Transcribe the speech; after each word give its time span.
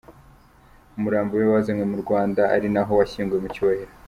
Umurambo 0.97 1.31
we 1.39 1.45
wazanywe 1.53 1.85
mu 1.91 1.97
Rwanda, 2.03 2.41
ari 2.55 2.67
na 2.73 2.81
ho 2.87 2.91
washyinguwe 2.99 3.41
mu 3.43 3.49
cyubahiro. 3.55 3.91